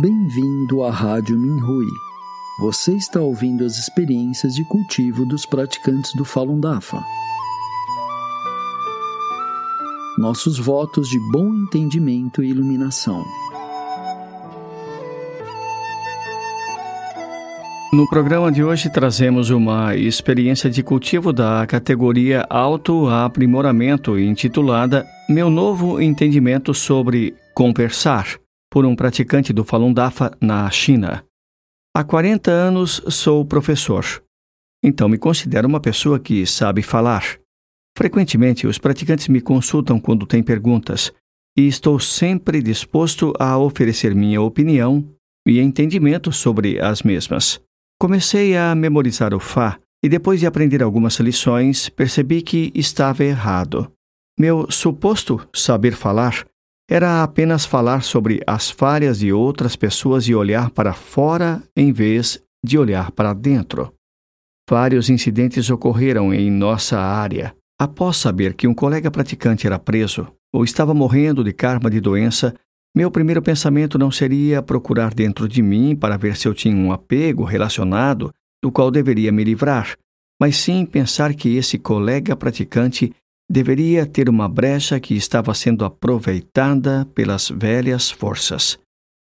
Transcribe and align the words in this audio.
Bem-vindo 0.00 0.84
à 0.84 0.92
Rádio 0.92 1.36
Minhui. 1.36 1.88
Você 2.60 2.94
está 2.94 3.20
ouvindo 3.20 3.64
as 3.64 3.78
experiências 3.78 4.54
de 4.54 4.62
cultivo 4.68 5.26
dos 5.26 5.44
praticantes 5.44 6.14
do 6.14 6.24
Falun 6.24 6.60
Dafa. 6.60 7.02
Nossos 10.16 10.56
votos 10.56 11.08
de 11.08 11.18
bom 11.32 11.52
entendimento 11.52 12.44
e 12.44 12.50
iluminação. 12.50 13.24
No 17.92 18.08
programa 18.08 18.52
de 18.52 18.62
hoje 18.62 18.88
trazemos 18.90 19.50
uma 19.50 19.96
experiência 19.96 20.70
de 20.70 20.80
cultivo 20.80 21.32
da 21.32 21.66
categoria 21.66 22.46
Autoaprimoramento 22.48 24.16
intitulada 24.16 25.04
Meu 25.28 25.50
Novo 25.50 26.00
Entendimento 26.00 26.72
sobre 26.72 27.34
Conversar 27.52 28.38
por 28.78 28.86
um 28.86 28.94
praticante 28.94 29.52
do 29.52 29.64
Falun 29.64 29.92
Dafa 29.92 30.30
na 30.40 30.70
China. 30.70 31.24
Há 31.92 32.04
40 32.04 32.48
anos 32.48 33.02
sou 33.08 33.44
professor, 33.44 34.04
então 34.84 35.08
me 35.08 35.18
considero 35.18 35.66
uma 35.66 35.80
pessoa 35.80 36.20
que 36.20 36.46
sabe 36.46 36.80
falar. 36.80 37.40
Frequentemente, 37.96 38.68
os 38.68 38.78
praticantes 38.78 39.26
me 39.26 39.40
consultam 39.40 39.98
quando 39.98 40.24
têm 40.26 40.44
perguntas 40.44 41.12
e 41.58 41.66
estou 41.66 41.98
sempre 41.98 42.62
disposto 42.62 43.32
a 43.36 43.58
oferecer 43.58 44.14
minha 44.14 44.40
opinião 44.40 45.04
e 45.44 45.58
entendimento 45.58 46.30
sobre 46.30 46.80
as 46.80 47.02
mesmas. 47.02 47.60
Comecei 48.00 48.56
a 48.56 48.76
memorizar 48.76 49.34
o 49.34 49.40
Fá 49.40 49.80
e, 50.04 50.08
depois 50.08 50.38
de 50.38 50.46
aprender 50.46 50.84
algumas 50.84 51.18
lições, 51.18 51.88
percebi 51.88 52.42
que 52.42 52.70
estava 52.76 53.24
errado. 53.24 53.90
Meu 54.38 54.70
suposto 54.70 55.44
saber 55.52 55.96
falar 55.96 56.46
era 56.90 57.22
apenas 57.22 57.66
falar 57.66 58.02
sobre 58.02 58.40
as 58.46 58.70
falhas 58.70 59.18
de 59.18 59.32
outras 59.32 59.76
pessoas 59.76 60.24
e 60.26 60.34
olhar 60.34 60.70
para 60.70 60.94
fora 60.94 61.62
em 61.76 61.92
vez 61.92 62.42
de 62.64 62.78
olhar 62.78 63.12
para 63.12 63.34
dentro. 63.34 63.92
Vários 64.68 65.10
incidentes 65.10 65.68
ocorreram 65.70 66.32
em 66.32 66.50
nossa 66.50 66.98
área. 66.98 67.54
Após 67.78 68.16
saber 68.16 68.54
que 68.54 68.66
um 68.66 68.74
colega 68.74 69.10
praticante 69.10 69.66
era 69.66 69.78
preso 69.78 70.26
ou 70.52 70.64
estava 70.64 70.94
morrendo 70.94 71.44
de 71.44 71.52
karma 71.52 71.90
de 71.90 72.00
doença, 72.00 72.54
meu 72.96 73.10
primeiro 73.10 73.42
pensamento 73.42 73.98
não 73.98 74.10
seria 74.10 74.62
procurar 74.62 75.12
dentro 75.12 75.46
de 75.46 75.62
mim 75.62 75.94
para 75.94 76.16
ver 76.16 76.36
se 76.36 76.48
eu 76.48 76.54
tinha 76.54 76.74
um 76.74 76.90
apego 76.90 77.44
relacionado 77.44 78.32
do 78.62 78.72
qual 78.72 78.90
deveria 78.90 79.30
me 79.30 79.44
livrar, 79.44 79.96
mas 80.40 80.56
sim 80.56 80.84
pensar 80.84 81.34
que 81.34 81.56
esse 81.56 81.78
colega 81.78 82.34
praticante 82.34 83.12
deveria 83.50 84.04
ter 84.04 84.28
uma 84.28 84.48
brecha 84.48 85.00
que 85.00 85.14
estava 85.14 85.54
sendo 85.54 85.84
aproveitada 85.84 87.06
pelas 87.14 87.48
velhas 87.48 88.10
forças. 88.10 88.78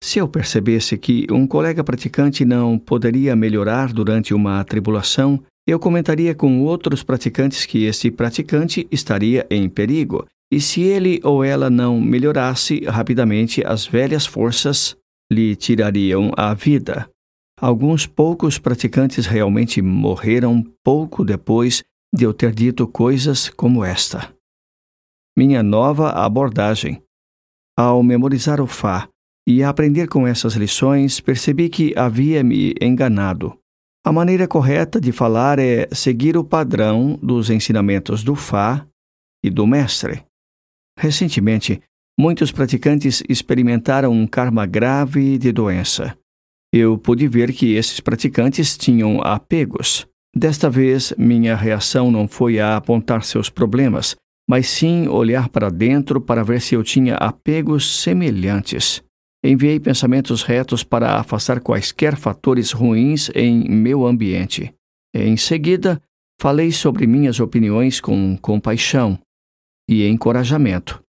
Se 0.01 0.17
eu 0.17 0.27
percebesse 0.27 0.97
que 0.97 1.27
um 1.29 1.45
colega 1.45 1.83
praticante 1.83 2.45
não 2.45 2.79
poderia 2.79 3.35
melhorar 3.35 3.91
durante 3.91 4.33
uma 4.33 4.63
tribulação, 4.63 5.43
eu 5.67 5.77
comentaria 5.77 6.33
com 6.33 6.63
outros 6.63 7.03
praticantes 7.03 7.65
que 7.65 7.83
esse 7.83 8.09
praticante 8.09 8.87
estaria 8.89 9.45
em 9.49 9.69
perigo, 9.69 10.25
e 10.51 10.59
se 10.59 10.81
ele 10.81 11.19
ou 11.23 11.43
ela 11.43 11.69
não 11.69 12.01
melhorasse 12.01 12.79
rapidamente, 12.85 13.63
as 13.63 13.85
velhas 13.85 14.25
forças 14.25 14.95
lhe 15.31 15.55
tirariam 15.55 16.31
a 16.35 16.53
vida. 16.55 17.07
Alguns 17.61 18.07
poucos 18.07 18.57
praticantes 18.57 19.25
realmente 19.25 19.81
morreram 19.81 20.65
pouco 20.83 21.25
depois 21.25 21.83
de 22.13 22.25
eu 22.25 22.33
ter 22.33 22.53
dito 22.53 22.87
coisas 22.87 23.49
como 23.49 23.83
esta. 23.83 24.33
Minha 25.37 25.63
nova 25.63 26.09
abordagem. 26.09 27.01
Ao 27.77 28.03
memorizar 28.03 28.59
o 28.59 28.67
Fá 28.67 29.07
e 29.47 29.63
aprender 29.63 30.07
com 30.07 30.27
essas 30.27 30.53
lições, 30.55 31.19
percebi 31.19 31.69
que 31.69 31.93
havia 31.95 32.43
me 32.43 32.75
enganado. 32.81 33.57
A 34.05 34.11
maneira 34.11 34.47
correta 34.47 34.99
de 34.99 35.11
falar 35.11 35.59
é 35.59 35.87
seguir 35.93 36.35
o 36.35 36.43
padrão 36.43 37.17
dos 37.21 37.49
ensinamentos 37.49 38.23
do 38.23 38.35
Fá 38.35 38.85
e 39.43 39.49
do 39.49 39.67
Mestre. 39.67 40.25
Recentemente, 40.97 41.81
muitos 42.19 42.51
praticantes 42.51 43.23
experimentaram 43.29 44.11
um 44.11 44.27
karma 44.27 44.65
grave 44.65 45.37
de 45.37 45.51
doença. 45.51 46.17
Eu 46.73 46.97
pude 46.97 47.27
ver 47.27 47.53
que 47.53 47.75
esses 47.75 47.99
praticantes 47.99 48.77
tinham 48.77 49.21
apegos. 49.21 50.08
Desta 50.39 50.69
vez, 50.69 51.13
minha 51.17 51.53
reação 51.53 52.09
não 52.09 52.25
foi 52.25 52.61
a 52.61 52.77
apontar 52.77 53.25
seus 53.25 53.49
problemas, 53.49 54.15
mas 54.49 54.69
sim 54.69 55.05
olhar 55.05 55.49
para 55.49 55.69
dentro 55.69 56.21
para 56.21 56.45
ver 56.45 56.61
se 56.61 56.75
eu 56.75 56.81
tinha 56.81 57.15
apegos 57.15 58.01
semelhantes. 58.01 59.03
Enviei 59.43 59.81
pensamentos 59.81 60.41
retos 60.41 60.81
para 60.81 61.19
afastar 61.19 61.59
quaisquer 61.59 62.15
fatores 62.15 62.71
ruins 62.71 63.29
em 63.35 63.69
meu 63.69 64.07
ambiente. 64.07 64.73
Em 65.13 65.35
seguida, 65.35 66.01
falei 66.39 66.71
sobre 66.71 67.05
minhas 67.05 67.41
opiniões 67.41 67.99
com 67.99 68.37
compaixão 68.37 69.19
e 69.89 70.07
encorajamento. 70.07 71.03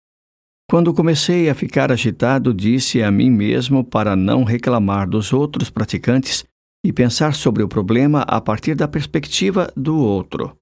Quando 0.70 0.94
comecei 0.94 1.50
a 1.50 1.54
ficar 1.56 1.90
agitado, 1.90 2.54
disse 2.54 3.02
a 3.02 3.10
mim 3.10 3.30
mesmo 3.30 3.82
para 3.82 4.14
não 4.14 4.44
reclamar 4.44 5.08
dos 5.08 5.32
outros 5.32 5.68
praticantes 5.68 6.44
e 6.84 6.92
pensar 6.92 7.34
sobre 7.34 7.62
o 7.62 7.68
problema 7.68 8.22
a 8.22 8.40
partir 8.40 8.74
da 8.74 8.86
perspectiva 8.86 9.72
do 9.76 9.96
outro. 9.98 10.56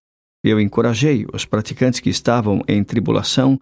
Eu 0.45 0.61
encorajei 0.61 1.27
os 1.33 1.45
praticantes 1.45 2.01
que 2.01 2.11
estavam 2.11 2.63
em 2.69 2.85
tribulação 2.85 3.59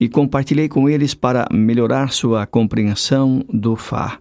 e 0.00 0.08
compartilhei 0.08 0.68
com 0.68 0.88
eles 0.88 1.14
para 1.14 1.46
melhorar 1.50 2.12
sua 2.12 2.46
compreensão 2.46 3.44
do 3.48 3.76
Fá. 3.76 4.20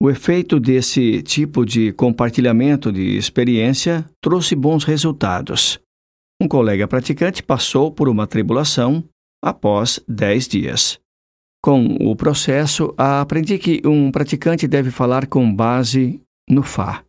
O 0.00 0.10
efeito 0.10 0.60
desse 0.60 1.22
tipo 1.22 1.64
de 1.64 1.92
compartilhamento 1.92 2.92
de 2.92 3.16
experiência 3.16 4.08
trouxe 4.22 4.54
bons 4.54 4.84
resultados. 4.84 5.80
Um 6.40 6.46
colega 6.46 6.86
praticante 6.86 7.42
passou 7.42 7.90
por 7.90 8.08
uma 8.08 8.26
tribulação 8.26 9.02
após 9.42 9.98
dez 10.06 10.46
dias. 10.46 11.00
Com 11.60 11.96
o 12.00 12.14
processo, 12.14 12.94
aprendi 12.96 13.58
que 13.58 13.82
um 13.84 14.12
praticante 14.12 14.68
deve 14.68 14.92
falar 14.92 15.26
com 15.26 15.52
base 15.52 16.20
no 16.48 16.62
Fá. 16.62 17.02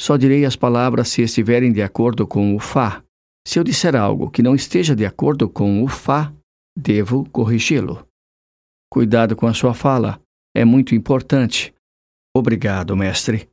Só 0.00 0.16
direi 0.16 0.46
as 0.46 0.56
palavras 0.56 1.10
se 1.10 1.20
estiverem 1.20 1.70
de 1.70 1.82
acordo 1.82 2.26
com 2.26 2.56
o 2.56 2.58
Fá. 2.58 3.04
Se 3.46 3.58
eu 3.58 3.62
disser 3.62 3.94
algo 3.94 4.30
que 4.30 4.42
não 4.42 4.54
esteja 4.54 4.96
de 4.96 5.04
acordo 5.04 5.46
com 5.46 5.84
o 5.84 5.88
Fá, 5.88 6.32
devo 6.74 7.28
corrigi-lo. 7.28 8.06
Cuidado 8.90 9.36
com 9.36 9.46
a 9.46 9.52
sua 9.52 9.74
fala, 9.74 10.18
é 10.56 10.64
muito 10.64 10.94
importante. 10.94 11.74
Obrigado, 12.34 12.96
mestre. 12.96 13.46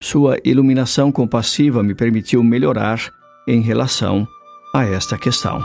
Sua 0.00 0.36
iluminação 0.44 1.10
compassiva 1.10 1.82
me 1.82 1.96
permitiu 1.96 2.44
melhorar 2.44 3.00
em 3.48 3.60
relação 3.60 4.24
a 4.72 4.84
esta 4.84 5.18
questão. 5.18 5.60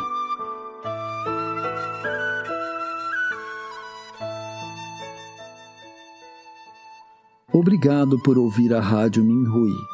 Obrigado 7.53 8.19
por 8.23 8.39
ouvir 8.39 8.73
a 8.73 8.81
Rádio 8.81 9.23
Minhui. 9.23 9.93